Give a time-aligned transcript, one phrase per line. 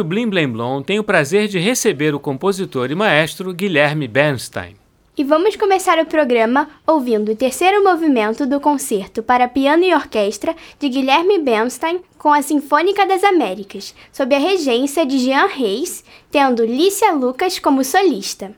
[0.00, 4.74] O Blim Blim Blom tem o prazer de receber o compositor e maestro Guilherme Bernstein.
[5.14, 10.56] E vamos começar o programa ouvindo o terceiro movimento do concerto para piano e orquestra
[10.78, 16.64] de Guilherme Bernstein com a Sinfônica das Américas, sob a regência de Jean Reis, tendo
[16.64, 18.56] Lícia Lucas como solista.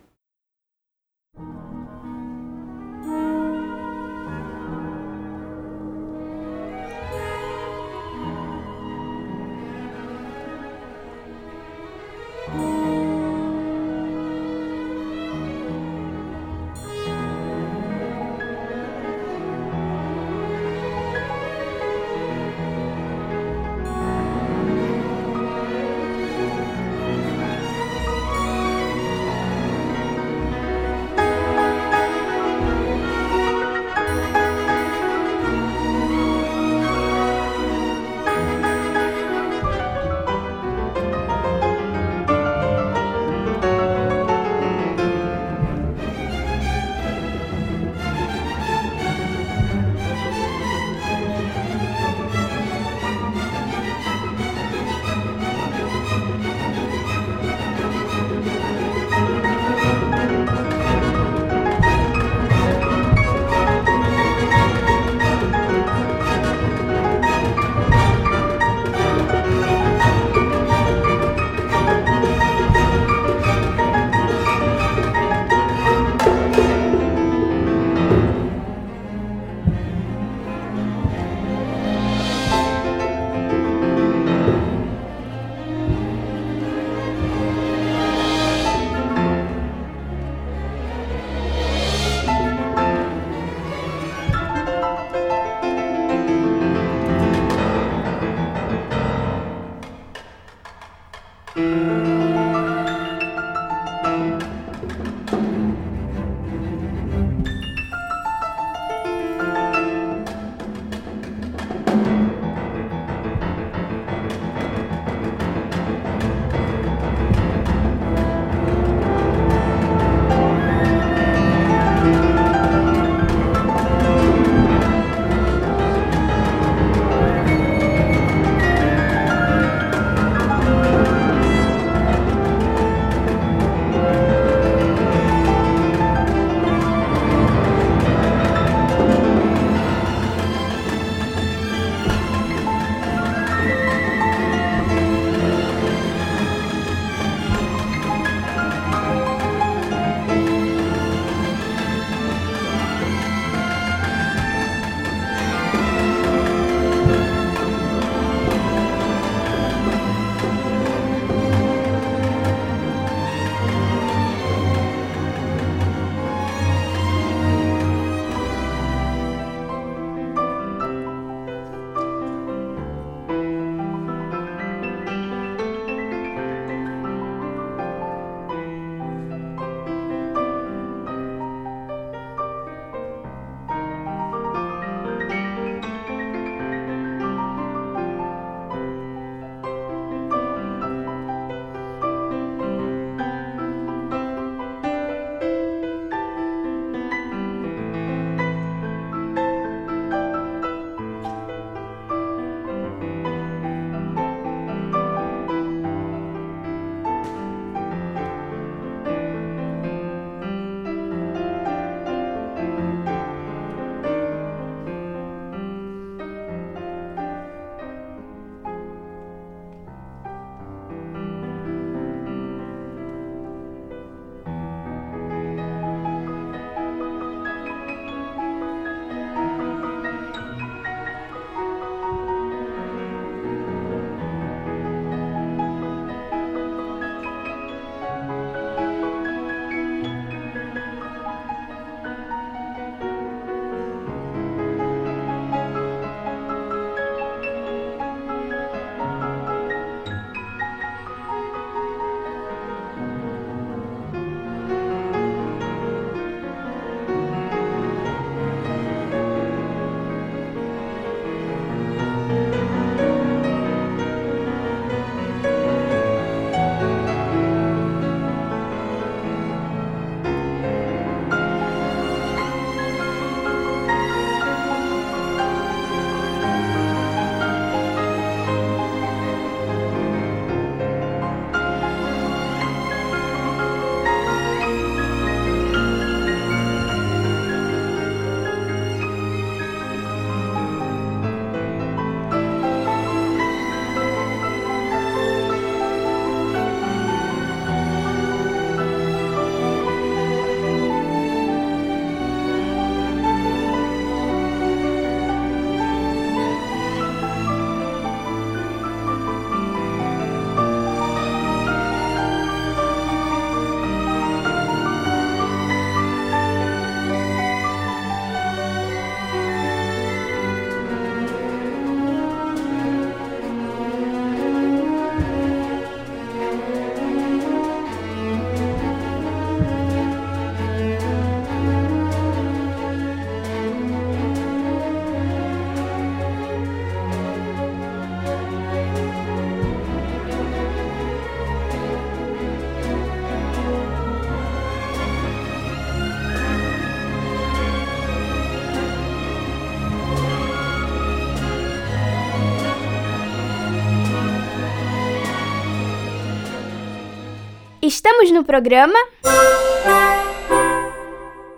[357.85, 358.97] Estamos no programa.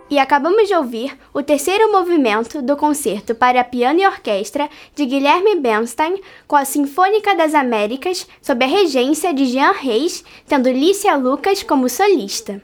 [0.09, 5.59] E acabamos de ouvir o terceiro movimento do concerto para piano e orquestra de Guilherme
[5.59, 11.61] Bernstein com a Sinfônica das Américas, sob a regência de Jean Reis, tendo Lícia Lucas
[11.61, 12.59] como solista.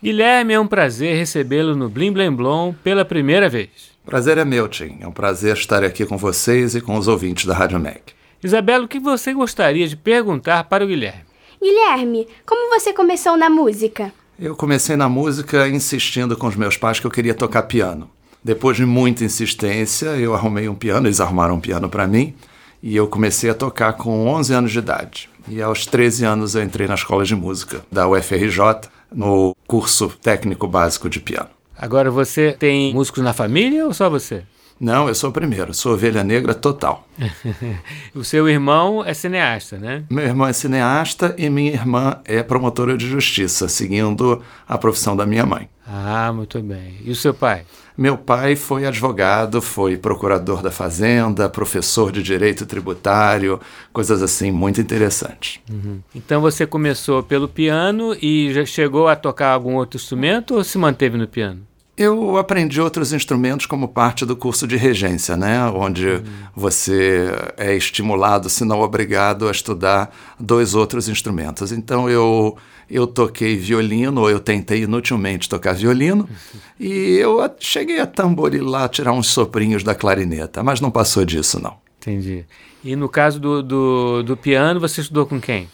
[0.00, 3.90] Guilherme, é um prazer recebê-lo no Blim Blim Blom pela primeira vez.
[4.04, 4.98] Prazer é meu, Tim.
[5.00, 8.14] É um prazer estar aqui com vocês e com os ouvintes da Rádio MEC.
[8.44, 11.25] Isabela, o que você gostaria de perguntar para o Guilherme?
[11.66, 14.12] Guilherme, como você começou na música?
[14.38, 18.08] Eu comecei na música insistindo com os meus pais que eu queria tocar piano.
[18.42, 22.36] Depois de muita insistência, eu arrumei um piano, eles arrumaram um piano para mim,
[22.80, 25.28] e eu comecei a tocar com 11 anos de idade.
[25.48, 30.68] E aos 13 anos eu entrei na escola de música da UFRJ, no curso técnico
[30.68, 31.50] básico de piano.
[31.76, 34.44] Agora você tem músicos na família ou só você?
[34.78, 37.08] Não, eu sou o primeiro, sou ovelha negra total.
[38.14, 40.04] o seu irmão é cineasta, né?
[40.10, 45.24] Meu irmão é cineasta e minha irmã é promotora de justiça, seguindo a profissão da
[45.24, 45.68] minha mãe.
[45.86, 46.98] Ah, muito bem.
[47.04, 47.64] E o seu pai?
[47.96, 53.58] Meu pai foi advogado, foi procurador da Fazenda, professor de direito tributário,
[53.92, 55.60] coisas assim muito interessantes.
[55.70, 56.00] Uhum.
[56.14, 60.76] Então você começou pelo piano e já chegou a tocar algum outro instrumento ou se
[60.76, 61.62] manteve no piano?
[61.96, 65.64] Eu aprendi outros instrumentos como parte do curso de regência, né?
[65.64, 66.22] onde uhum.
[66.54, 71.72] você é estimulado, se não obrigado, a estudar dois outros instrumentos.
[71.72, 72.54] Então eu,
[72.90, 76.60] eu toquei violino, ou eu tentei inutilmente tocar violino, uhum.
[76.78, 81.78] e eu cheguei a tamborilar, tirar uns soprinhos da clarineta, mas não passou disso, não.
[81.98, 82.44] Entendi.
[82.84, 85.66] E no caso do, do, do piano, você estudou com quem?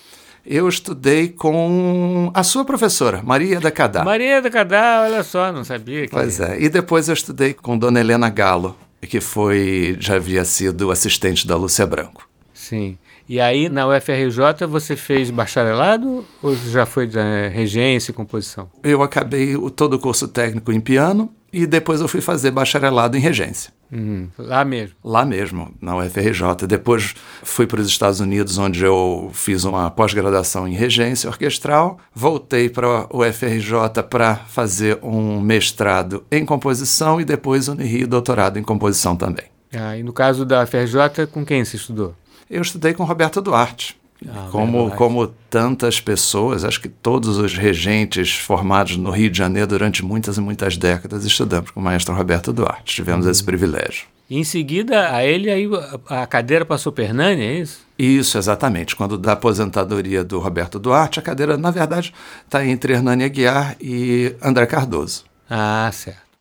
[0.44, 4.04] Eu estudei com a sua professora, Maria da Cadá.
[4.04, 6.02] Maria da Cadá, olha só, não sabia.
[6.02, 6.12] Que...
[6.12, 6.60] Pois é.
[6.60, 11.56] E depois eu estudei com Dona Helena Galo, que foi já havia sido assistente da
[11.56, 12.28] Lúcia Branco.
[12.52, 12.98] Sim.
[13.28, 18.68] E aí na UFRJ você fez bacharelado ou já foi de eh, regência e composição?
[18.82, 23.16] Eu acabei o, todo o curso técnico em piano e depois eu fui fazer bacharelado
[23.16, 23.72] em regência.
[23.92, 24.28] Uhum.
[24.38, 24.96] Lá mesmo?
[25.04, 26.66] Lá mesmo, na UFRJ.
[26.66, 31.98] Depois fui para os Estados Unidos, onde eu fiz uma pós-graduação em regência orquestral.
[32.14, 37.76] Voltei para o UFRJ para fazer um mestrado em composição e depois um
[38.08, 39.44] doutorado em composição também.
[39.74, 42.14] Ah, e no caso da UFRJ, com quem você estudou?
[42.48, 44.01] Eu estudei com Roberto Duarte.
[44.28, 49.66] Ah, como, como tantas pessoas, acho que todos os regentes formados no Rio de Janeiro
[49.66, 52.94] durante muitas e muitas décadas estudamos com o maestro Roberto Duarte.
[52.94, 53.32] Tivemos uhum.
[53.32, 54.06] esse privilégio.
[54.30, 55.68] E em seguida, a ele aí
[56.08, 57.80] a cadeira passou para Hernani, é isso?
[57.98, 58.96] Isso, exatamente.
[58.96, 62.14] Quando da aposentadoria do Roberto Duarte, a cadeira, na verdade,
[62.44, 65.24] está entre Hernani Aguiar e André Cardoso.
[65.50, 66.31] Ah, certo.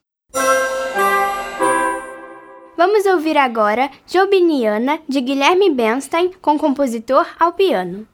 [2.84, 8.08] Vamos ouvir agora Jobiniana, de Guilherme Bernstein, com compositor ao piano.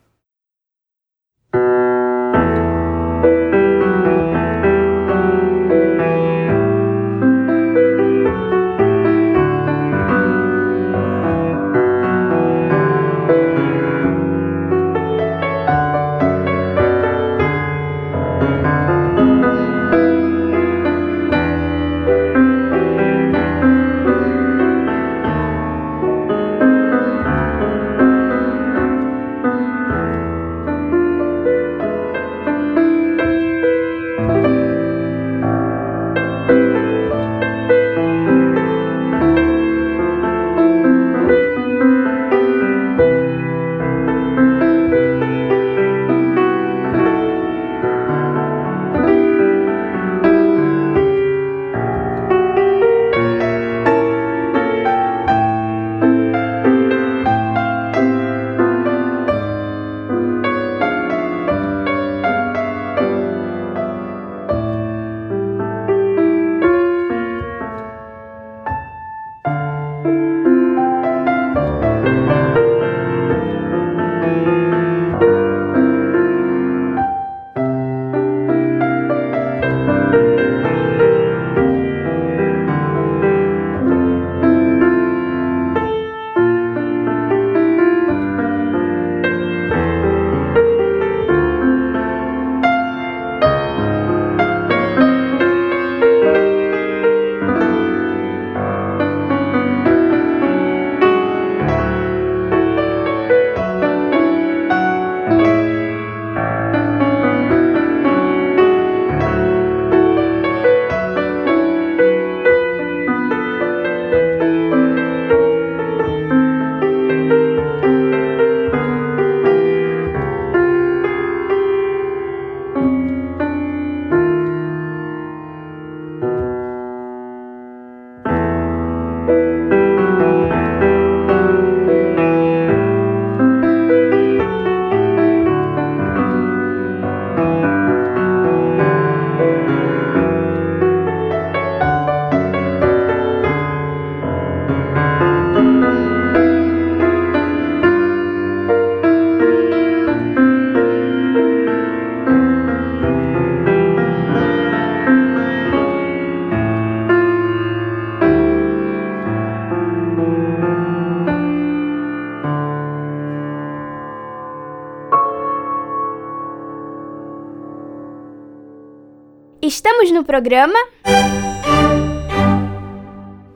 [170.38, 170.78] Programa.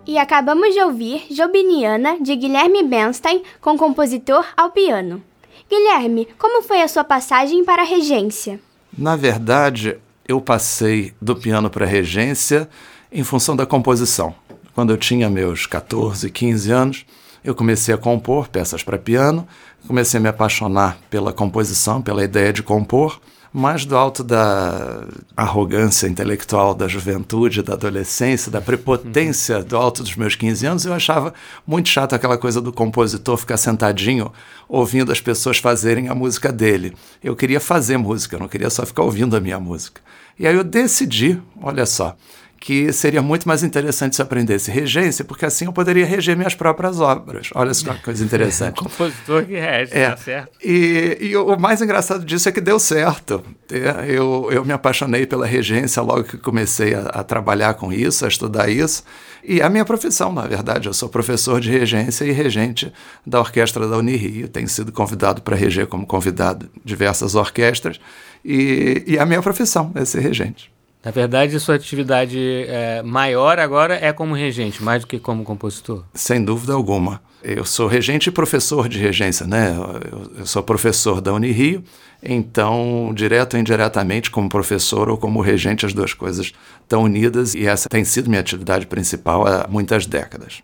[0.08, 5.22] E acabamos de ouvir Jobiniana, de Guilherme Bernstein, com compositor ao piano.
[5.70, 8.60] Guilherme, como foi a sua passagem para a regência?
[8.98, 12.68] Na verdade, eu passei do piano para a regência
[13.12, 14.34] em função da composição.
[14.74, 17.06] Quando eu tinha meus 14, 15 anos,
[17.44, 19.48] eu comecei a compor peças para piano,
[19.88, 23.22] comecei a me apaixonar pela composição, pela ideia de compor
[23.54, 25.04] mais do alto da
[25.36, 30.94] arrogância intelectual da juventude, da adolescência, da prepotência do alto dos meus 15 anos, eu
[30.94, 31.34] achava
[31.68, 34.32] muito chato aquela coisa do compositor ficar sentadinho
[34.70, 36.96] ouvindo as pessoas fazerem a música dele.
[37.22, 40.02] Eu queria fazer música, eu não queria só ficar ouvindo a minha música.
[40.40, 42.16] E aí eu decidi, olha só,
[42.62, 46.54] que seria muito mais interessante se eu aprendesse regência, porque assim eu poderia reger minhas
[46.54, 47.50] próprias obras.
[47.56, 48.76] Olha só que coisa interessante.
[48.80, 50.12] compositor que rege, é.
[50.12, 50.52] tá certo.
[50.64, 53.44] E, e, o mais engraçado disso é que deu certo.
[53.72, 58.26] É, eu, eu me apaixonei pela regência logo que comecei a, a trabalhar com isso,
[58.26, 59.04] a estudar isso.
[59.44, 62.94] E a minha profissão, na verdade, eu sou professor de regência e regente
[63.26, 64.48] da orquestra da Unirio.
[64.48, 68.00] Tenho sido convidado para reger como convidado diversas orquestras.
[68.46, 70.71] E, e a minha profissão é ser regente.
[71.04, 76.04] Na verdade, sua atividade é, maior agora é como regente, mais do que como compositor?
[76.14, 77.20] Sem dúvida alguma.
[77.44, 79.76] Eu sou regente e professor de regência, né?
[80.12, 81.84] Eu, eu sou professor da Unirio,
[82.22, 86.54] então, direto ou indiretamente, como professor ou como regente, as duas coisas
[86.84, 90.62] estão unidas e essa tem sido minha atividade principal há muitas décadas.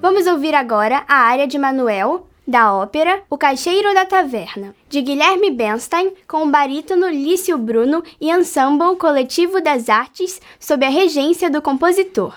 [0.00, 5.50] Vamos ouvir agora a área de Manuel, da ópera O Caixeiro da Taverna, de Guilherme
[5.50, 11.60] Bernstein, com o barítono Lício Bruno e ensemble coletivo das artes sob a regência do
[11.60, 12.34] compositor.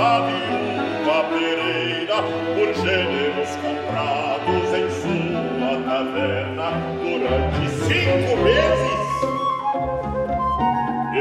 [0.00, 2.22] da viúva Pereira
[2.54, 6.68] por gêneros comprados em sua taverna
[7.02, 9.00] durante cinco meses.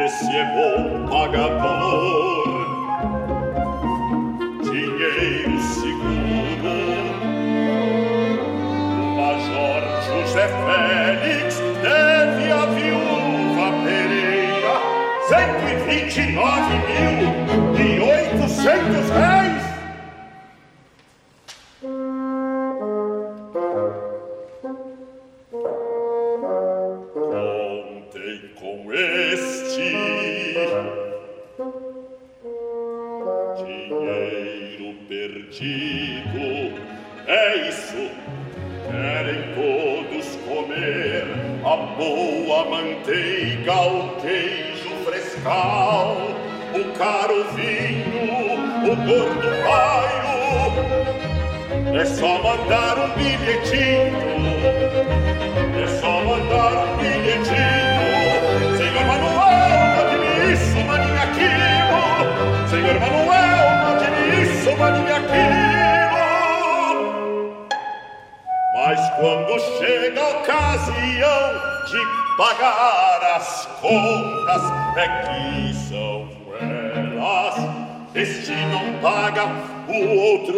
[0.05, 2.48] Esse é bom pagador,
[4.63, 6.77] dinheiro seguro,
[9.17, 10.98] Major José Fé.
[18.61, 19.38] Take this hand.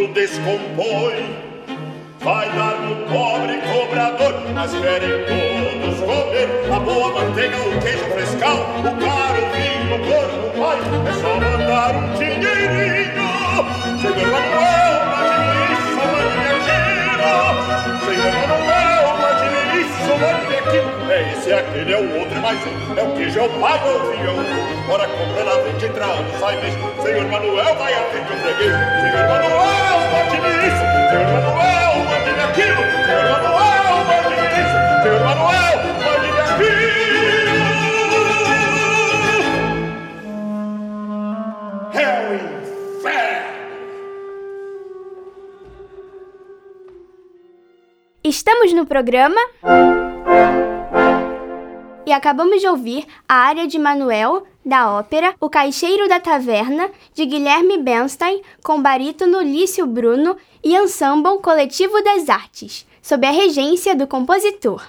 [0.01, 1.51] mundo descompõe.
[2.19, 6.73] Vai dar no pobre cobrador, mas querem todos comer.
[6.73, 10.79] A boa manteiga, o queijo frescal, o caro vinho, o gordo pai.
[11.07, 13.29] É só mandar um dinheirinho,
[13.99, 17.33] Senhor Manuel, na divisa, maniaqueira.
[18.05, 21.00] Senhor Manuel, na divisa, maniaqueira
[22.41, 24.31] mais um, é o que já o pai ouviu.
[24.89, 26.91] Ora, compra lá 20 entradas, sai mesmo.
[27.03, 28.73] Senhor Manuel vai atender o freguês.
[28.73, 30.83] Senhor Manuel, mande-me isso.
[31.09, 32.83] Senhor Manuel, mande-me aquilo.
[33.05, 34.77] Senhor Manuel, mande-me isso.
[35.03, 36.81] Senhor Manuel, mande-me aquilo.
[41.93, 42.51] É o.
[48.23, 49.41] Estamos no programa.
[52.11, 57.25] E acabamos de ouvir a área de Manuel, da ópera O Caixeiro da Taverna, de
[57.25, 64.05] Guilherme Bernstein, com barítono Lício Bruno e ensemble Coletivo das Artes, sob a regência do
[64.05, 64.83] compositor.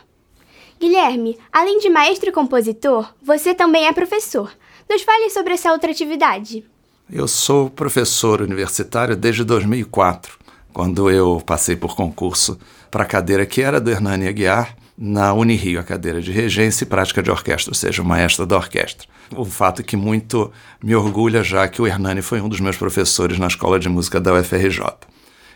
[0.81, 4.51] Guilherme, além de maestro e compositor, você também é professor.
[4.91, 6.65] Nos fale sobre essa outra atividade.
[7.09, 10.37] Eu sou professor universitário desde 2004,
[10.73, 12.59] quando eu passei por concurso
[12.91, 16.87] para a cadeira que era do Hernani Aguiar, na Unirio, a cadeira de regência e
[16.87, 19.09] prática de orquestra, ou seja, o maestro da orquestra.
[19.35, 23.37] O fato que muito me orgulha, já que o Hernani foi um dos meus professores
[23.37, 24.81] na Escola de Música da UFRJ.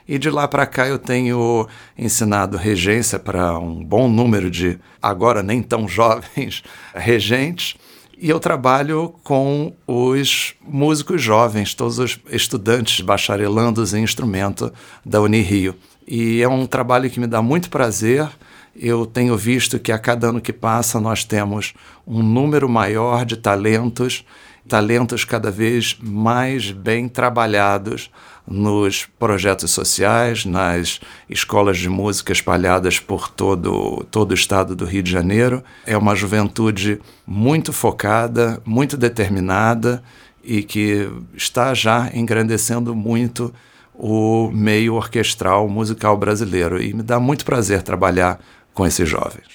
[0.09, 5.45] E de lá para cá eu tenho ensinado regência para um bom número de, agora
[5.45, 7.77] nem tão jovens, regentes.
[8.19, 14.73] E eu trabalho com os músicos jovens, todos os estudantes bacharelandos em instrumento
[15.05, 15.77] da Unirio.
[16.07, 18.29] E é um trabalho que me dá muito prazer.
[18.75, 21.75] Eu tenho visto que a cada ano que passa nós temos
[22.07, 24.25] um número maior de talentos,
[24.69, 28.11] talentos cada vez mais bem trabalhados
[28.47, 35.03] nos projetos sociais, nas escolas de música espalhadas por todo, todo o estado do Rio
[35.03, 35.65] de Janeiro.
[35.85, 40.03] É uma juventude muito focada, muito determinada
[40.45, 43.53] e que está já engrandecendo muito
[43.99, 46.83] o meio orquestral musical brasileiro.
[46.83, 48.41] E me dá muito prazer trabalhar
[48.75, 49.47] com esses jovens.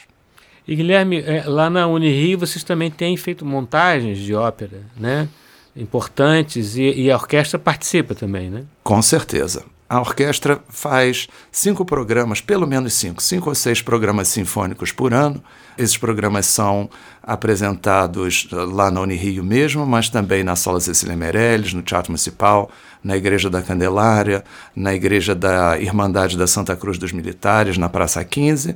[0.67, 5.27] E Guilherme, lá na Unirio vocês também têm feito montagens de ópera, né?
[5.75, 8.63] Importantes e, e a orquestra participa também, né?
[8.84, 9.63] Com certeza.
[9.91, 15.43] A orquestra faz cinco programas, pelo menos cinco, cinco ou seis programas sinfônicos por ano.
[15.77, 16.89] Esses programas são
[17.21, 22.71] apresentados lá na Unirio mesmo, mas também na Sala Cecília Meirelles, no Teatro Municipal,
[23.04, 24.44] na Igreja da Candelária,
[24.76, 28.76] na Igreja da Irmandade da Santa Cruz dos Militares, na Praça 15.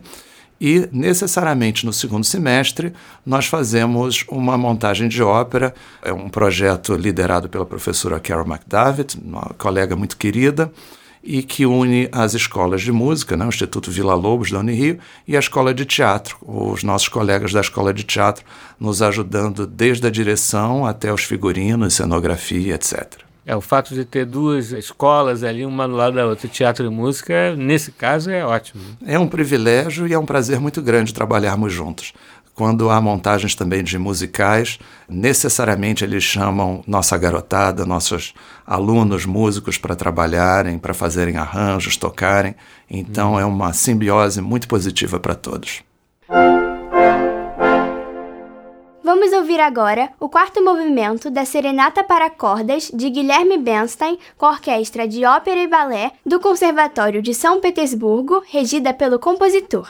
[0.59, 2.93] E, necessariamente, no segundo semestre,
[3.25, 5.73] nós fazemos uma montagem de ópera.
[6.01, 10.71] É um projeto liderado pela professora Carol McDavid, uma colega muito querida,
[11.21, 15.35] e que une as escolas de música, né, o Instituto Vila Lobos da Unirio, e
[15.35, 16.37] a escola de teatro.
[16.41, 18.45] Os nossos colegas da escola de teatro
[18.79, 23.24] nos ajudando desde a direção até os figurinos, cenografia, etc.
[23.45, 26.89] É, o fato de ter duas escolas ali, uma do lado da outra, teatro e
[26.89, 28.81] música, nesse caso é ótimo.
[29.05, 32.11] É um privilégio e é um prazer muito grande trabalharmos juntos.
[32.55, 34.79] Quando há montagens também de musicais,
[35.09, 38.33] necessariamente eles chamam nossa garotada, nossos
[38.65, 42.55] alunos músicos para trabalharem, para fazerem arranjos, tocarem.
[42.89, 43.39] Então hum.
[43.39, 45.83] é uma simbiose muito positiva para todos.
[49.25, 54.51] Vamos ouvir agora o quarto movimento da Serenata para Cordas de Guilherme Bernstein com a
[54.51, 59.89] Orquestra de Ópera e Balé do Conservatório de São Petersburgo, regida pelo compositor.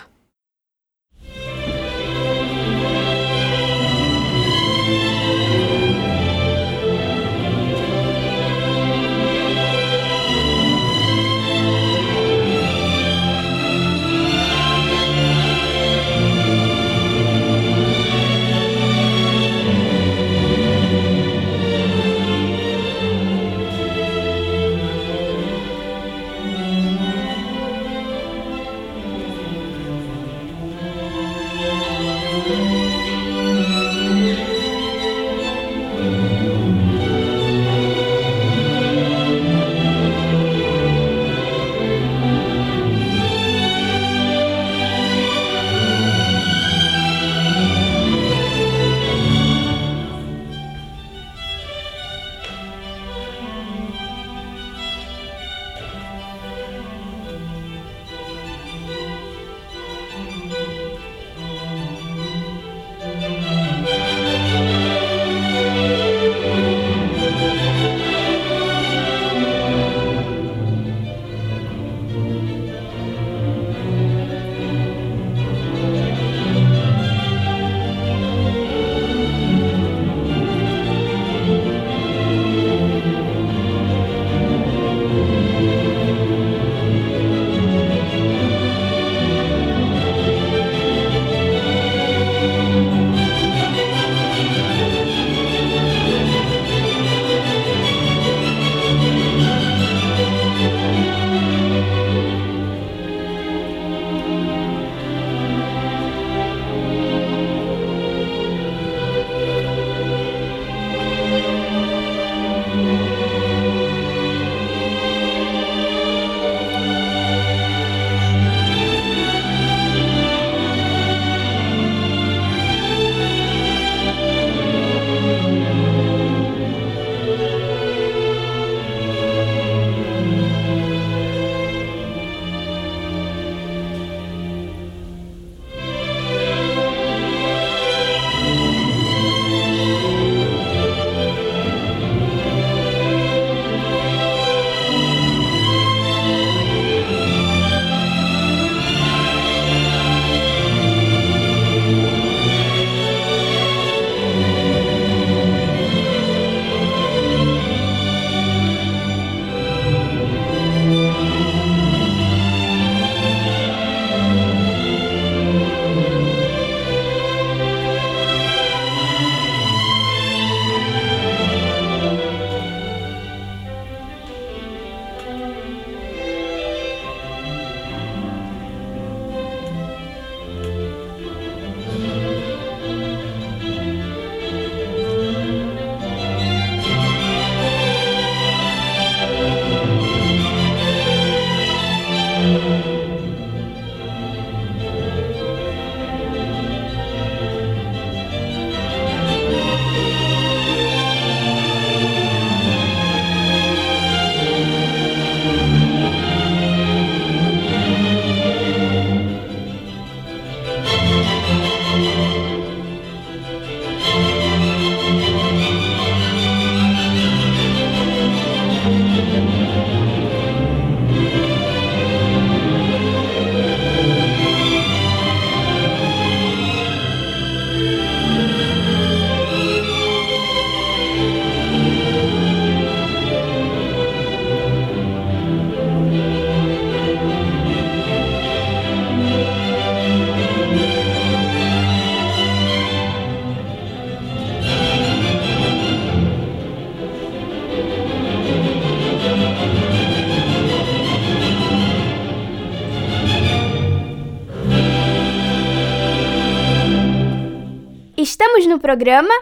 [258.96, 259.34] Programa.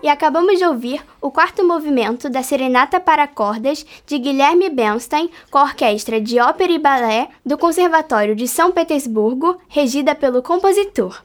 [0.00, 5.58] E acabamos de ouvir o quarto movimento da Serenata para Cordas de Guilherme Bernstein com
[5.58, 11.22] a Orquestra de Ópera e Balé do Conservatório de São Petersburgo, regida pelo compositor.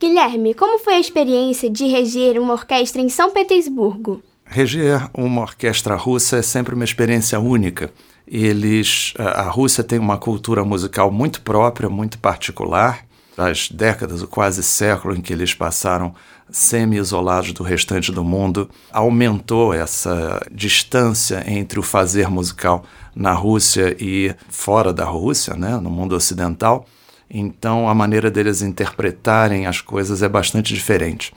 [0.00, 4.22] Guilherme, como foi a experiência de reger uma orquestra em São Petersburgo?
[4.44, 7.92] Reger uma orquestra russa é sempre uma experiência única.
[8.26, 13.07] Eles, a Rússia tem uma cultura musical muito própria, muito particular.
[13.38, 16.12] As décadas, o quase século em que eles passaram
[16.50, 24.34] semi-isolados do restante do mundo, aumentou essa distância entre o fazer musical na Rússia e
[24.48, 26.84] fora da Rússia, né, no mundo ocidental.
[27.30, 31.32] Então, a maneira deles interpretarem as coisas é bastante diferente.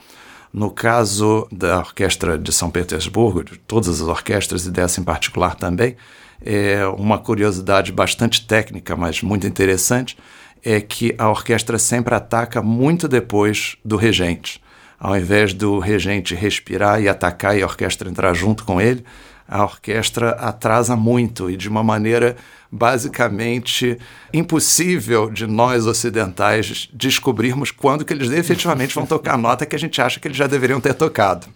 [0.52, 5.54] No caso da Orquestra de São Petersburgo, de todas as orquestras e dessa em particular
[5.54, 5.96] também,
[6.44, 10.16] é uma curiosidade bastante técnica, mas muito interessante,
[10.64, 14.60] é que a orquestra sempre ataca muito depois do regente.
[14.98, 19.04] Ao invés do regente respirar e atacar e a orquestra entrar junto com ele,
[19.48, 22.36] a orquestra atrasa muito e de uma maneira
[22.70, 23.98] basicamente
[24.32, 29.78] impossível de nós ocidentais descobrirmos quando que eles efetivamente vão tocar a nota que a
[29.78, 31.46] gente acha que eles já deveriam ter tocado.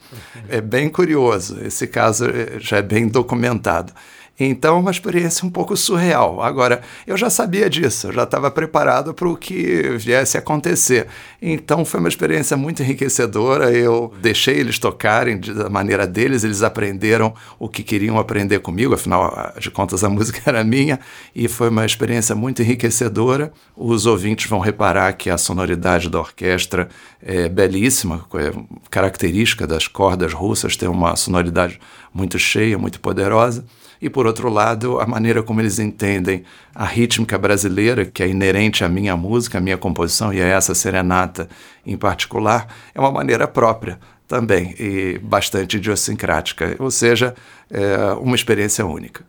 [0.49, 3.95] É bem curioso, esse caso eh, já é bem documentado.
[4.39, 6.43] Então, uma experiência um pouco surreal.
[6.43, 11.07] Agora, eu já sabia disso, eu já estava preparado para o que viesse a acontecer.
[11.41, 13.73] Então, foi uma experiência muito enriquecedora.
[13.73, 19.55] Eu deixei eles tocarem da maneira deles, eles aprenderam o que queriam aprender comigo, afinal
[19.59, 21.01] de contas, a música era minha,
[21.35, 23.53] e foi uma experiência muito enriquecedora.
[23.75, 26.89] Os ouvintes vão reparar que a sonoridade da orquestra
[27.23, 28.53] é belíssima, é
[28.91, 31.81] característica das cordas russas, tem uma sonoridade
[32.13, 33.65] muito cheia, muito poderosa
[34.01, 38.85] e, por outro lado, a maneira como eles entendem a rítmica brasileira, que é inerente
[38.85, 41.49] à minha música, à minha composição e a essa serenata
[41.85, 47.35] em particular, é uma maneira própria também e bastante idiosincrática, ou seja,
[47.71, 49.25] é uma experiência única.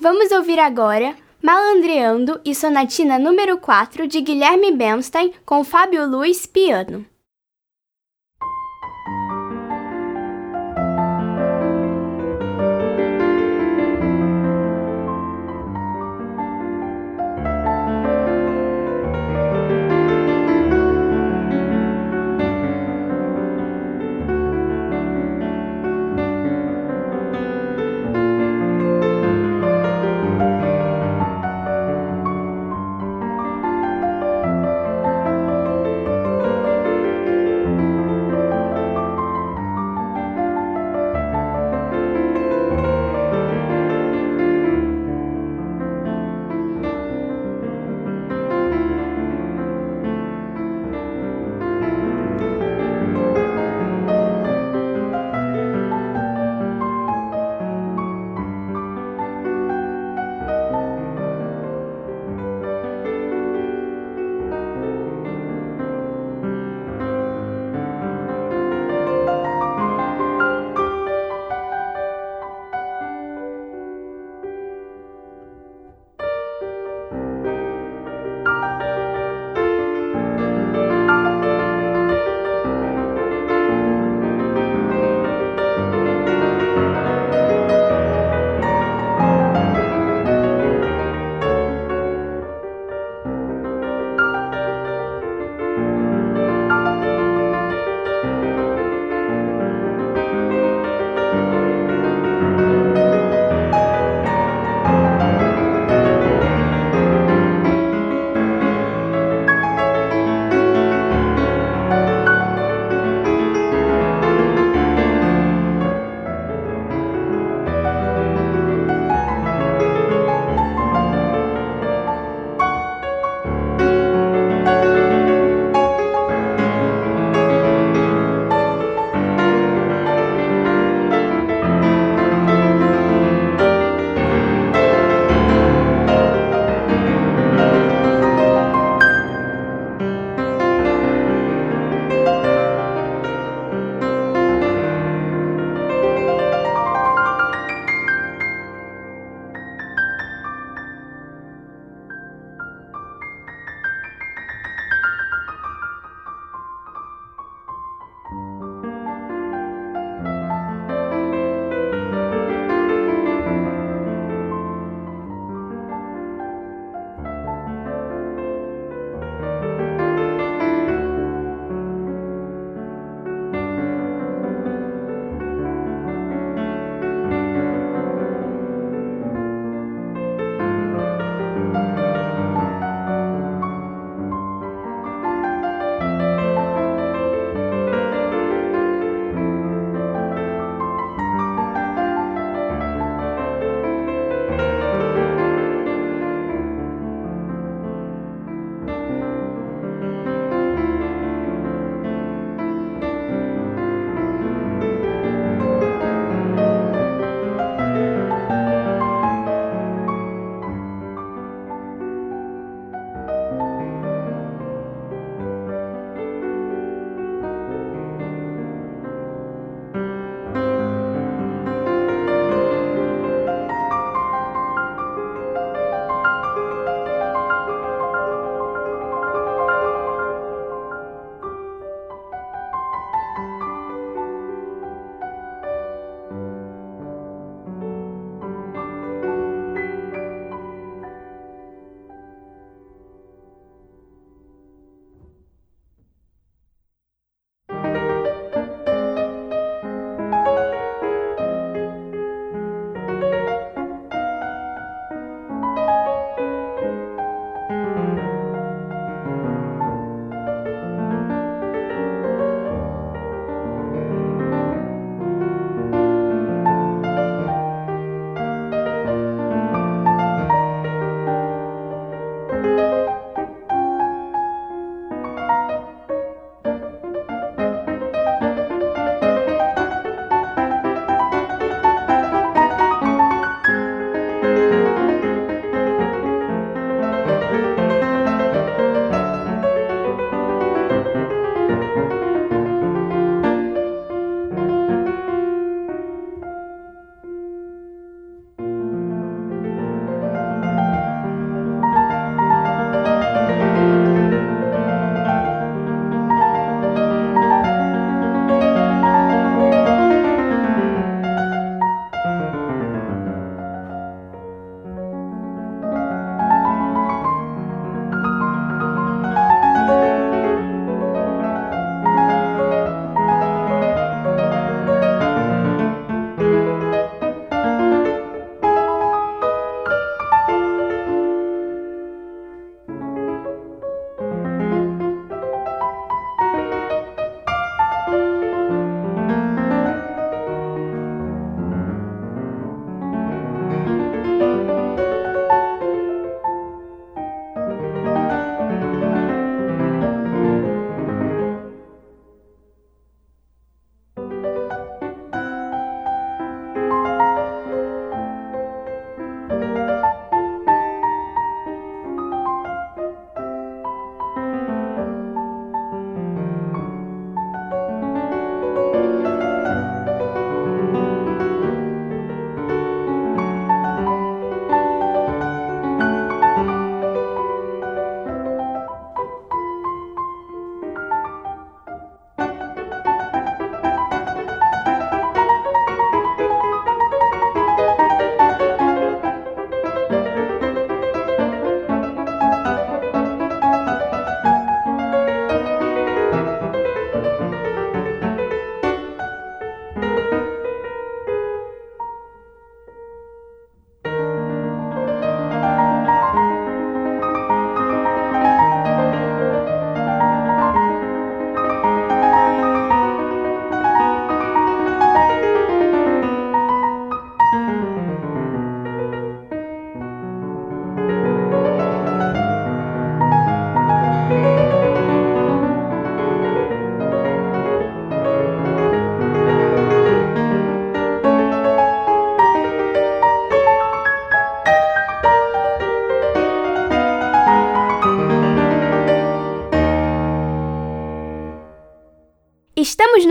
[0.00, 7.04] Vamos ouvir agora Malandreando e Sonatina número 4 de Guilherme Bernstein com Fábio Luiz piano.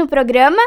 [0.10, 0.62] Programa.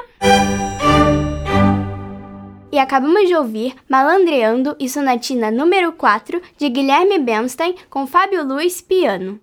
[2.71, 8.81] E acabamos de ouvir Malandreando e Sonatina número 4 de Guilherme Bernstein com Fábio Luiz
[8.81, 9.39] piano.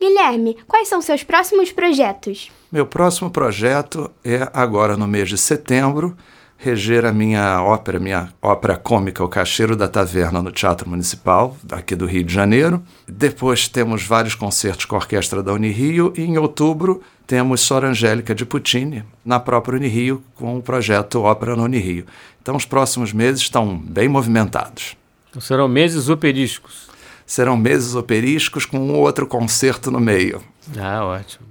[0.00, 2.50] Guilherme, quais são seus próximos projetos?
[2.70, 6.16] Meu próximo projeto é agora no mês de setembro
[6.56, 11.94] reger a minha ópera, minha ópera cômica O Cacheiro da Taverna no Teatro Municipal, aqui
[11.94, 12.82] do Rio de Janeiro.
[13.06, 18.34] Depois temos vários concertos com a Orquestra da Unirio e em outubro temos Sora Angélica
[18.34, 22.06] de Puccini na própria Unirio com o projeto Ópera no Unirio.
[22.42, 24.96] Então os próximos meses estão bem movimentados.
[25.30, 26.88] Então serão meses operísticos.
[27.26, 30.42] Serão meses operísticos com um outro concerto no meio.
[30.78, 31.46] Ah, ótimo.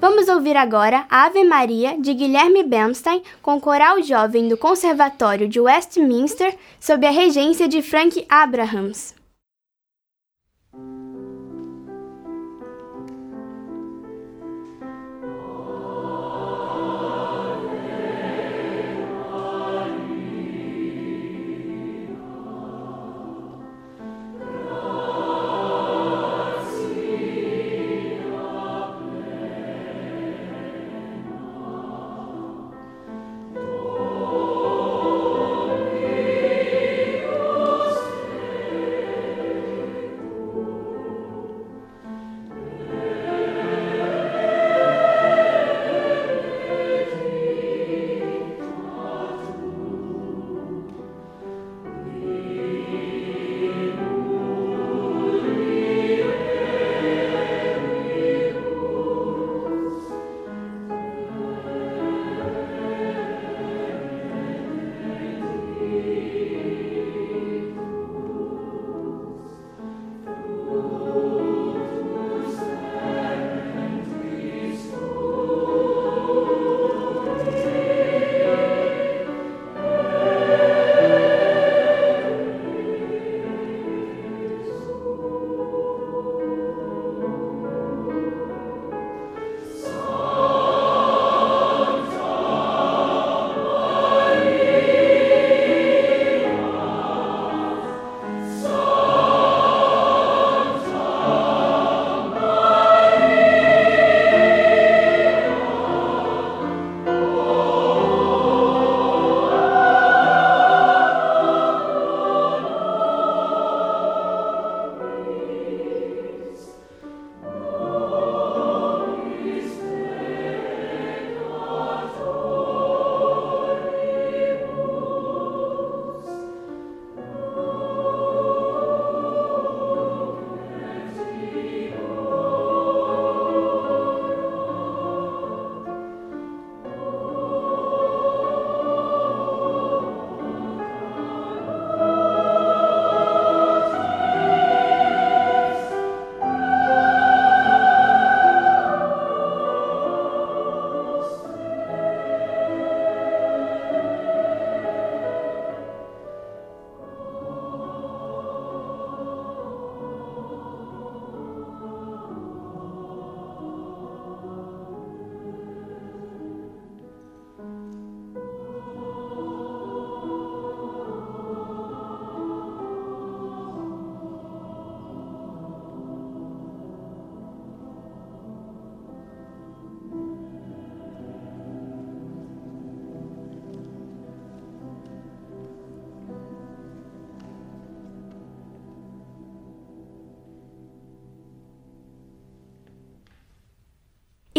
[0.00, 5.58] Vamos ouvir agora a Ave Maria de Guilherme Bernstein com coral jovem do Conservatório de
[5.58, 9.17] Westminster sob a regência de Frank Abrahams.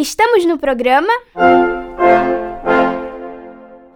[0.09, 1.13] Estamos no programa.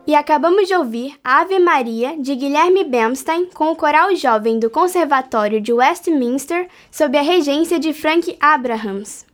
[0.05, 5.59] E acabamos de ouvir Ave Maria de Guilherme Bernstein com o coral jovem do Conservatório
[5.59, 9.25] de Westminster sob a regência de Frank Abrahams.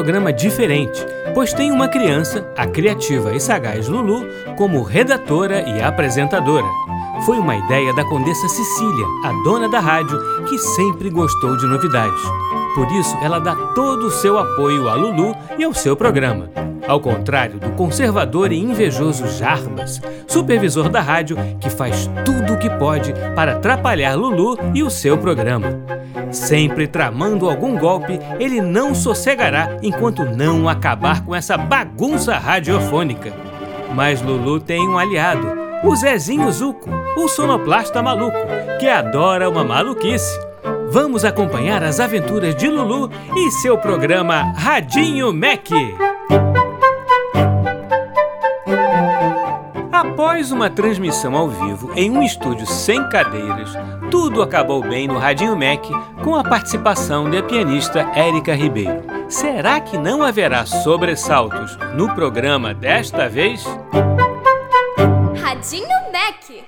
[0.00, 4.24] Programa diferente, pois tem uma criança, a criativa e sagaz Lulu,
[4.56, 6.64] como redatora e apresentadora.
[7.26, 12.22] Foi uma ideia da Condessa Cecília, a dona da rádio, que sempre gostou de novidades.
[12.74, 16.48] Por isso, ela dá todo o seu apoio a Lulu e ao seu programa.
[16.88, 22.70] Ao contrário do conservador e invejoso Jarbas, supervisor da rádio que faz tudo o que
[22.70, 25.99] pode para atrapalhar Lulu e o seu programa.
[26.30, 33.32] Sempre tramando algum golpe, ele não sossegará enquanto não acabar com essa bagunça radiofônica.
[33.94, 35.46] Mas Lulu tem um aliado,
[35.84, 38.38] o Zezinho Zuco, o sonoplasta maluco,
[38.78, 40.38] que adora uma maluquice.
[40.90, 45.68] Vamos acompanhar as aventuras de Lulu e seu programa Radinho Mac.
[50.30, 53.70] Após uma transmissão ao vivo em um estúdio sem cadeiras,
[54.12, 55.84] tudo acabou bem no Radinho Mac
[56.22, 59.02] com a participação da pianista Érica Ribeiro.
[59.28, 63.64] Será que não haverá sobressaltos no programa desta vez?
[65.42, 66.64] Radinho Mac.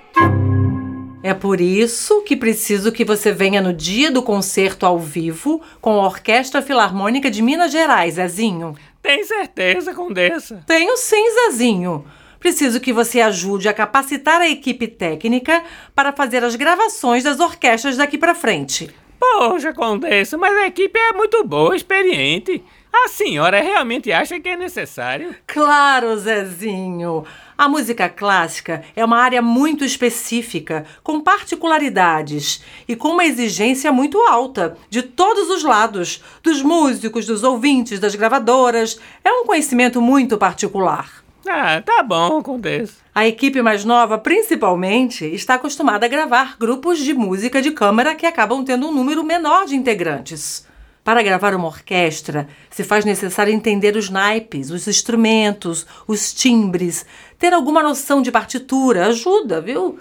[1.23, 6.01] É por isso que preciso que você venha no dia do concerto ao vivo com
[6.01, 8.75] a Orquestra Filarmônica de Minas Gerais, Zezinho.
[9.01, 10.65] Tem certeza, Condessa?
[10.67, 12.05] Tenho sim, Zezinho.
[12.43, 15.63] Preciso que você ajude a capacitar a equipe técnica
[15.95, 18.93] para fazer as gravações das orquestras daqui para frente.
[19.17, 22.61] Poxa, Condessa, mas a equipe é muito boa, experiente.
[22.93, 25.37] A senhora realmente acha que é necessário?
[25.47, 27.25] Claro, Zezinho.
[27.57, 34.19] A música clássica é uma área muito específica, com particularidades e com uma exigência muito
[34.19, 38.99] alta, de todos os lados, dos músicos, dos ouvintes, das gravadoras.
[39.25, 41.22] É um conhecimento muito particular.
[41.47, 42.95] Ah, tá bom, Condessa.
[43.15, 48.27] A equipe mais nova, principalmente, está acostumada a gravar grupos de música de câmara que
[48.27, 50.67] acabam tendo um número menor de integrantes.
[51.05, 57.05] Para gravar uma orquestra, se faz necessário entender os naipes, os instrumentos, os timbres,
[57.39, 59.07] ter alguma noção de partitura.
[59.07, 59.99] Ajuda, viu?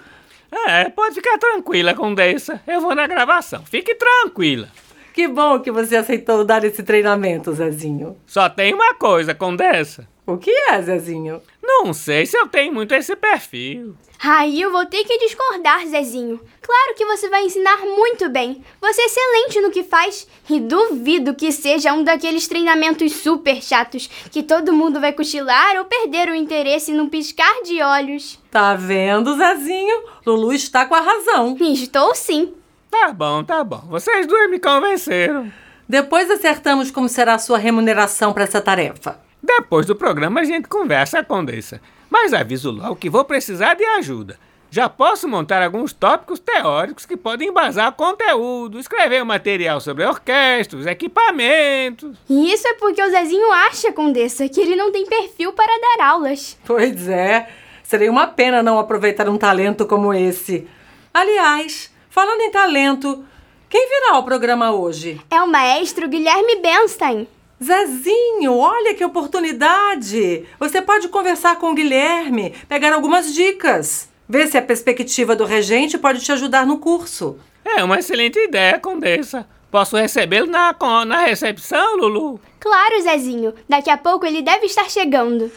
[0.68, 2.60] É, pode ficar tranquila, Condessa.
[2.66, 3.64] Eu vou na gravação.
[3.64, 4.68] Fique tranquila.
[5.12, 8.16] Que bom que você aceitou dar esse treinamento, Zezinho.
[8.26, 10.06] Só tem uma coisa, Condessa.
[10.24, 11.42] O que é, Zezinho?
[11.60, 13.96] Não sei se eu tenho muito esse perfil.
[14.22, 16.40] Aí eu vou ter que discordar, Zezinho.
[16.60, 18.62] Claro que você vai ensinar muito bem.
[18.80, 20.28] Você é excelente no que faz.
[20.48, 25.86] E duvido que seja um daqueles treinamentos super chatos que todo mundo vai cochilar ou
[25.86, 28.38] perder o interesse num piscar de olhos.
[28.48, 30.04] Tá vendo, Zezinho?
[30.24, 31.56] Lulu está com a razão.
[31.60, 32.54] Estou sim.
[32.88, 33.82] Tá bom, tá bom.
[33.88, 35.52] Vocês duas me convenceram.
[35.88, 39.20] Depois acertamos como será a sua remuneração para essa tarefa.
[39.42, 41.80] Depois do programa a gente conversa, Condessa.
[42.08, 44.38] Mas aviso logo que vou precisar de ajuda.
[44.70, 50.02] Já posso montar alguns tópicos teóricos que podem embasar o conteúdo, escrever o material sobre
[50.02, 52.16] a orquestra, os equipamentos.
[52.26, 56.06] E isso é porque o Zezinho acha, Condessa, que ele não tem perfil para dar
[56.06, 56.56] aulas.
[56.64, 57.50] Pois é,
[57.82, 60.66] seria uma pena não aproveitar um talento como esse.
[61.12, 63.22] Aliás, falando em talento,
[63.68, 65.20] quem virá ao programa hoje?
[65.30, 67.28] É o maestro Guilherme Benstein.
[67.62, 70.44] Zezinho, olha que oportunidade!
[70.58, 74.08] Você pode conversar com o Guilherme, pegar algumas dicas.
[74.28, 77.38] Ver se a perspectiva do regente pode te ajudar no curso.
[77.64, 79.46] É uma excelente ideia, Condessa.
[79.70, 82.40] Posso recebê-lo na, com- na recepção, Lulu?
[82.58, 83.54] Claro, Zezinho.
[83.68, 85.50] Daqui a pouco ele deve estar chegando.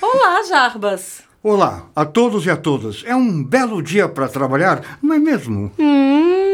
[0.00, 1.22] Olá, Jarbas.
[1.42, 3.02] Olá a todos e a todas.
[3.06, 5.72] É um belo dia para trabalhar, não é mesmo?
[5.78, 6.45] Hum.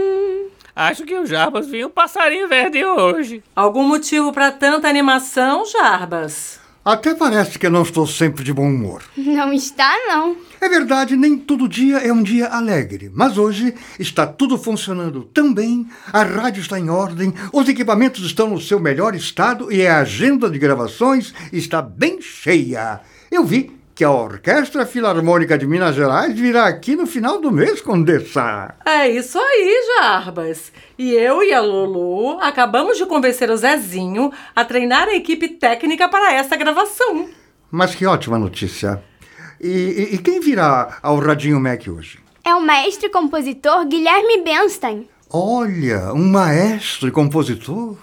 [0.75, 3.43] Acho que o Jarbas viu um passarinho verde hoje.
[3.55, 6.59] Algum motivo para tanta animação, Jarbas?
[6.85, 9.05] Até parece que eu não estou sempre de bom humor.
[9.16, 10.37] Não está, não.
[10.61, 15.55] É verdade, nem todo dia é um dia alegre, mas hoje está tudo funcionando tão
[15.55, 19.99] bem, a rádio está em ordem, os equipamentos estão no seu melhor estado e a
[20.01, 23.01] agenda de gravações está bem cheia.
[23.31, 27.80] Eu vi que a Orquestra Filarmônica de Minas Gerais virá aqui no final do mês,
[27.82, 28.74] Condessa.
[28.86, 30.72] É isso aí, Jarbas.
[30.99, 36.09] E eu e a Lulu acabamos de convencer o Zezinho a treinar a equipe técnica
[36.09, 37.28] para essa gravação.
[37.70, 39.03] Mas que ótima notícia.
[39.61, 42.18] E, e- e quem virá ao Radinho Mac hoje?
[42.45, 45.09] É o maestro e compositor Guilherme Benstein.
[45.30, 47.97] Olha, um maestro e compositor.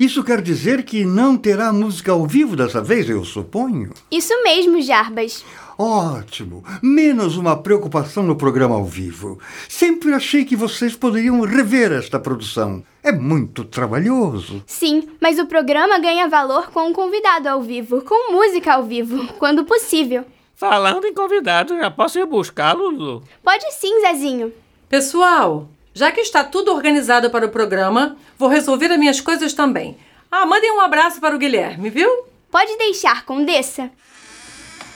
[0.00, 3.92] Isso quer dizer que não terá música ao vivo dessa vez, eu suponho?
[4.10, 5.44] Isso mesmo, Jarbas.
[5.78, 6.64] Ótimo!
[6.82, 9.38] Menos uma preocupação no programa ao vivo.
[9.68, 12.82] Sempre achei que vocês poderiam rever esta produção.
[13.02, 14.62] É muito trabalhoso.
[14.66, 19.32] Sim, mas o programa ganha valor com um convidado ao vivo, com música ao vivo,
[19.38, 20.24] quando possível.
[20.56, 23.22] Falando em convidado, já posso ir buscá-lo, Lulu?
[23.44, 24.52] Pode sim, Zezinho.
[24.88, 25.68] Pessoal,
[25.98, 29.96] já que está tudo organizado para o programa, vou resolver as minhas coisas também.
[30.30, 32.08] Ah, mandem um abraço para o Guilherme, viu?
[32.52, 33.90] Pode deixar, Condessa.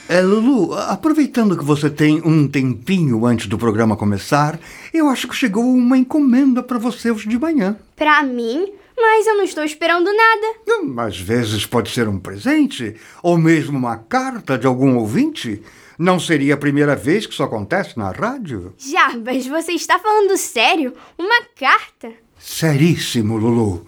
[0.07, 4.57] É, Lulu, aproveitando que você tem um tempinho antes do programa começar,
[4.93, 7.75] eu acho que chegou uma encomenda para você hoje de manhã.
[7.95, 10.47] Pra mim, Mas eu não estou esperando nada.
[10.69, 15.61] Hum, Às vezes pode ser um presente, ou mesmo uma carta de algum ouvinte.
[15.97, 18.73] Não seria a primeira vez que isso acontece na rádio?
[18.77, 20.93] Jarbas, você está falando sério?
[21.17, 22.11] Uma carta?
[22.37, 23.85] Seríssimo, Lulu.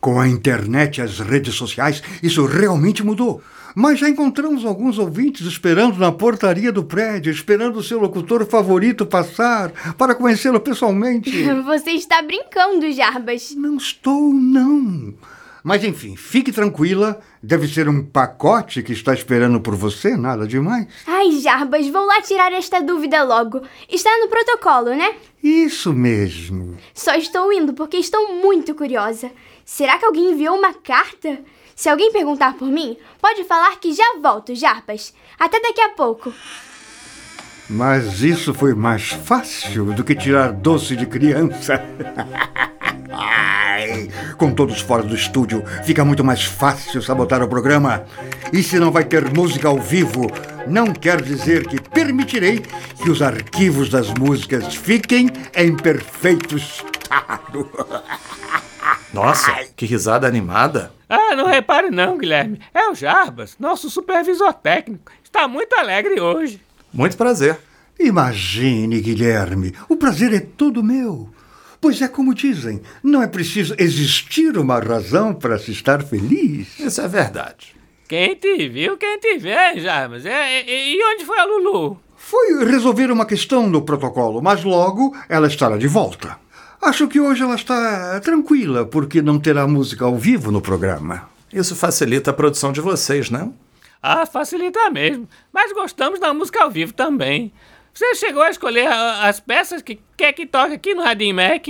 [0.00, 3.42] Com a internet e as redes sociais, isso realmente mudou.
[3.74, 9.06] Mas já encontramos alguns ouvintes esperando na portaria do prédio, esperando o seu locutor favorito
[9.06, 11.30] passar para conhecê-lo pessoalmente.
[11.64, 13.54] Você está brincando, Jarbas.
[13.54, 15.14] Não estou, não.
[15.62, 17.20] Mas enfim, fique tranquila.
[17.42, 20.86] Deve ser um pacote que está esperando por você, nada demais.
[21.06, 23.62] Ai, Jarbas, vou lá tirar esta dúvida logo.
[23.88, 25.14] Está no protocolo, né?
[25.42, 26.76] Isso mesmo.
[26.94, 29.30] Só estou indo porque estou muito curiosa.
[29.64, 31.40] Será que alguém enviou uma carta?
[31.74, 35.14] Se alguém perguntar por mim, pode falar que já volto, Jarbas.
[35.38, 36.32] Até daqui a pouco.
[37.68, 41.82] Mas isso foi mais fácil do que tirar doce de criança.
[43.10, 48.04] Ai, com todos fora do estúdio, fica muito mais fácil sabotar o programa.
[48.52, 50.30] E se não vai ter música ao vivo,
[50.66, 52.58] não quer dizer que permitirei
[53.02, 57.70] que os arquivos das músicas fiquem em perfeito estado.
[59.12, 60.92] Nossa, que risada animada.
[61.08, 62.60] Ah, não repare não, Guilherme.
[62.72, 65.12] É o Jarbas, nosso supervisor técnico.
[65.22, 66.60] Está muito alegre hoje.
[66.92, 67.58] Muito prazer.
[67.98, 71.28] Imagine, Guilherme, o prazer é todo meu.
[71.80, 76.78] Pois é como dizem, não é preciso existir uma razão para se estar feliz.
[76.78, 77.74] Isso é verdade.
[78.06, 80.26] Quem te viu, quem te vê, Jarbas.
[80.26, 81.98] É, e, e onde foi a Lulu?
[82.16, 86.36] Foi resolver uma questão no protocolo, mas logo ela estará de volta.
[86.80, 91.28] Acho que hoje ela está tranquila, porque não terá música ao vivo no programa.
[91.52, 93.50] Isso facilita a produção de vocês, né?
[94.02, 95.28] Ah, facilita mesmo.
[95.52, 97.52] Mas gostamos da música ao vivo também.
[97.94, 101.66] Você chegou a escolher a- as peças que quer que toque aqui no Radinho Mac?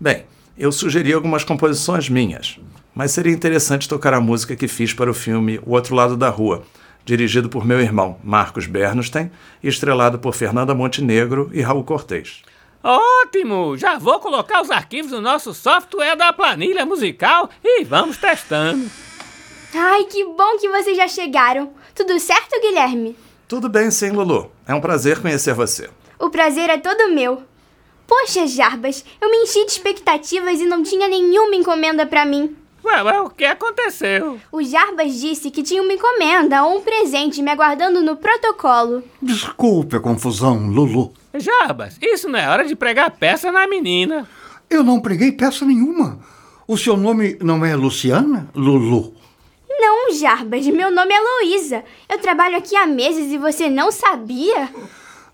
[0.00, 0.24] Bem,
[0.56, 2.58] eu sugeri algumas composições minhas,
[2.94, 6.28] mas seria interessante tocar a música que fiz para o filme O Outro Lado da
[6.30, 6.62] Rua,
[7.04, 9.30] dirigido por meu irmão, Marcos Bernstein,
[9.62, 12.42] e estrelado por Fernanda Montenegro e Raul Cortez.
[12.82, 13.76] Ótimo!
[13.76, 18.88] Já vou colocar os arquivos no nosso software da planilha musical e vamos testando.
[19.78, 21.70] Ai, que bom que vocês já chegaram.
[21.94, 23.14] Tudo certo, Guilherme?
[23.46, 24.50] Tudo bem, sim, Lulu.
[24.66, 25.90] É um prazer conhecer você.
[26.18, 27.42] O prazer é todo meu.
[28.06, 32.56] Poxa, Jarbas, eu me enchi de expectativas e não tinha nenhuma encomenda pra mim.
[32.82, 34.38] Ué, ué, o que aconteceu?
[34.50, 39.02] O Jarbas disse que tinha uma encomenda ou um presente me aguardando no protocolo.
[39.20, 41.12] Desculpe a confusão, Lulu.
[41.34, 44.26] Jarbas, isso não é hora de pregar peça na menina.
[44.70, 46.20] Eu não preguei peça nenhuma.
[46.66, 48.48] O seu nome não é Luciana?
[48.54, 49.15] Lulu.
[49.78, 51.84] Não, Jarbas, meu nome é Luísa.
[52.08, 54.70] Eu trabalho aqui há meses e você não sabia?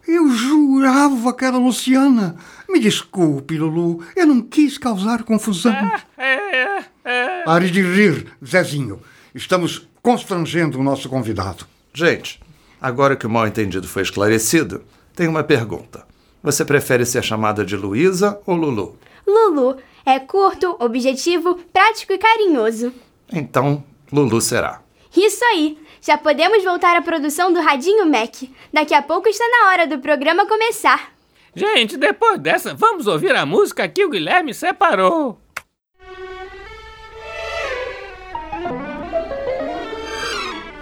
[0.06, 2.36] Eu jurava que era Luciana.
[2.68, 4.04] Me desculpe, Lulu.
[4.16, 5.72] Eu não quis causar confusão.
[6.18, 7.42] É, é, é.
[7.44, 9.00] Pare de rir, Zezinho.
[9.34, 11.64] Estamos constrangendo o nosso convidado.
[11.94, 12.40] Gente,
[12.80, 14.82] agora que o mal-entendido foi esclarecido,
[15.14, 16.04] tem uma pergunta.
[16.42, 18.98] Você prefere ser chamada de Luísa ou Lulu?
[19.24, 22.92] Lulu é curto, objetivo, prático e carinhoso.
[23.32, 24.82] Então, Lulu será.
[25.16, 25.78] Isso aí!
[26.00, 28.42] Já podemos voltar à produção do Radinho Mac.
[28.72, 31.12] Daqui a pouco está na hora do programa começar.
[31.54, 35.38] Gente, depois dessa, vamos ouvir a música que o Guilherme separou.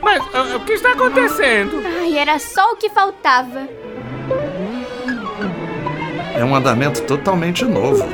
[0.00, 1.82] Mas ah, o que está acontecendo?
[2.00, 3.68] Ai, era só o que faltava.
[6.34, 8.04] É um andamento totalmente novo.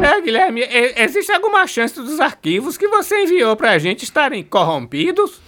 [0.00, 0.62] É, Guilherme,
[0.96, 5.40] existe alguma chance dos arquivos que você enviou pra gente estarem corrompidos?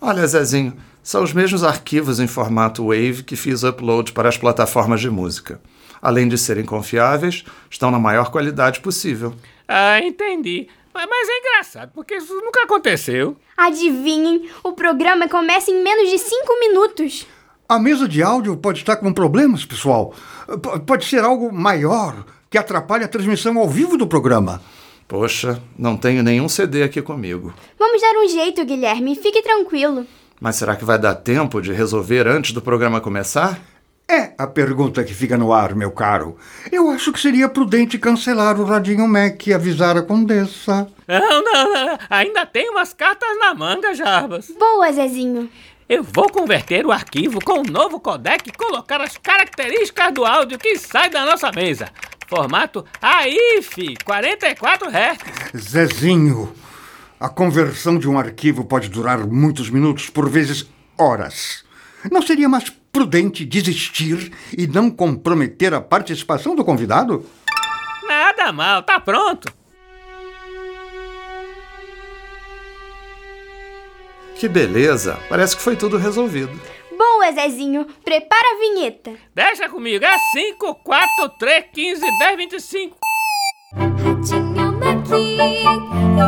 [0.00, 5.00] Olha, Zezinho, são os mesmos arquivos em formato WAV que fiz upload para as plataformas
[5.00, 5.60] de música.
[6.02, 9.34] Além de serem confiáveis, estão na maior qualidade possível.
[9.68, 10.66] Ah, entendi.
[10.92, 13.36] Mas, mas é engraçado, porque isso nunca aconteceu.
[13.56, 17.26] Adivinhem, o programa começa em menos de cinco minutos.
[17.68, 20.12] A mesa de áudio pode estar com problemas, pessoal.
[20.48, 24.60] P- pode ser algo maior que atrapalhe a transmissão ao vivo do programa.
[25.06, 27.54] Poxa, não tenho nenhum CD aqui comigo.
[27.78, 29.14] Vamos dar um jeito, Guilherme.
[29.16, 30.04] Fique tranquilo.
[30.40, 33.60] Mas será que vai dar tempo de resolver antes do programa começar?
[34.10, 36.36] É a pergunta que fica no ar, meu caro.
[36.72, 40.88] Eu acho que seria prudente cancelar o Radinho Mac e avisar a Condessa.
[41.06, 41.98] Não, não, não.
[42.10, 44.50] Ainda tem umas cartas na manga, Jarbas.
[44.58, 45.48] Boa, Zezinho.
[45.88, 50.58] Eu vou converter o arquivo com o novo codec e colocar as características do áudio
[50.58, 51.88] que sai da nossa mesa.
[52.30, 55.60] Formato AIF 44 Hz.
[55.60, 56.54] Zezinho,
[57.18, 60.64] a conversão de um arquivo pode durar muitos minutos, por vezes
[60.96, 61.64] horas.
[62.08, 67.26] Não seria mais prudente desistir e não comprometer a participação do convidado?
[68.06, 69.52] Nada mal, tá pronto.
[74.36, 75.18] Que beleza!
[75.28, 76.79] Parece que foi tudo resolvido.
[77.32, 77.86] Zezinho.
[78.04, 79.12] Prepara a vinheta.
[79.34, 82.96] Deixa comigo, é 5, 4, 3, 15, 10, 25.
[83.74, 85.36] Ratinho Maqui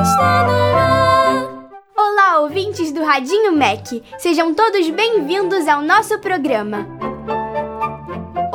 [0.02, 1.62] está no ar.
[1.96, 3.86] Olá, ouvintes do Radinho Mac.
[4.18, 6.86] Sejam todos bem-vindos ao nosso programa.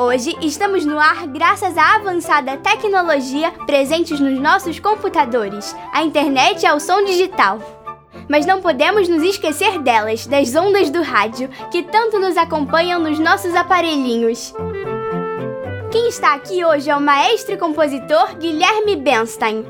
[0.00, 6.66] Hoje estamos no ar graças à avançada tecnologia presentes nos nossos computadores, a internet e
[6.66, 7.58] ao som digital.
[8.28, 13.18] Mas não podemos nos esquecer delas, das ondas do rádio, que tanto nos acompanham nos
[13.18, 14.52] nossos aparelhinhos.
[15.90, 19.64] Quem está aqui hoje é o maestro e compositor Guilherme Benstein.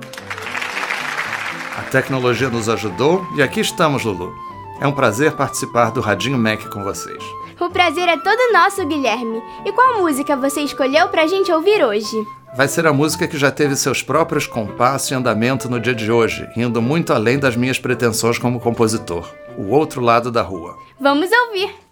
[1.78, 4.34] A tecnologia nos ajudou e aqui estamos, Lulu.
[4.80, 7.22] É um prazer participar do Radinho Mac com vocês.
[7.60, 9.42] O prazer é todo nosso, Guilherme.
[9.64, 12.16] E qual música você escolheu pra gente ouvir hoje?
[12.58, 16.10] Vai ser a música que já teve seus próprios compassos e andamento no dia de
[16.10, 19.32] hoje, indo muito além das minhas pretensões como compositor.
[19.56, 20.76] O outro lado da rua.
[20.98, 21.87] Vamos ouvir!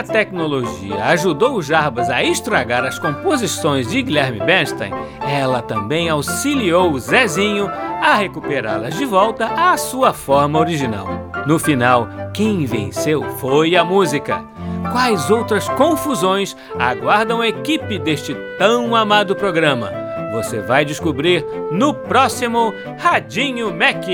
[0.00, 4.90] A tecnologia ajudou o Jarbas a estragar as composições de Guilherme Bernstein,
[5.20, 11.06] ela também auxiliou o Zezinho a recuperá-las de volta à sua forma original.
[11.46, 14.42] No final, quem venceu foi a música.
[14.90, 19.92] Quais outras confusões aguardam a equipe deste tão amado programa?
[20.32, 24.06] Você vai descobrir no próximo Radinho Mac.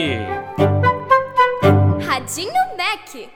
[2.04, 3.35] Radinho Mac.